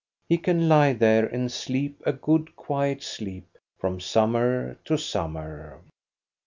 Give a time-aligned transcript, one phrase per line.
[0.29, 5.79] He can lie there and sleep a good quiet sleep from summer to summer.